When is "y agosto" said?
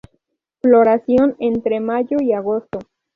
2.19-2.79